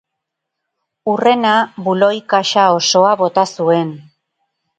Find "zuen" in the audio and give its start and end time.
3.61-3.95